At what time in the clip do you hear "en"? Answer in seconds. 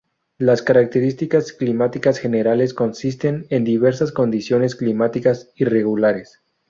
3.51-3.63